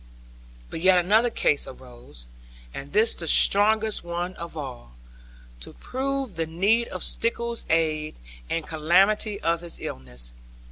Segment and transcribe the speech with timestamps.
[0.71, 2.27] But yet another cause arose,
[2.73, 4.95] and this the strongest one of all,
[5.59, 8.15] to prove the need of Stickles's aid,
[8.49, 10.33] and calamity of his illness.